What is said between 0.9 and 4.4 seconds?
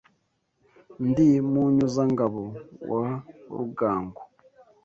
Ndi Munyuzangabo wa Rugango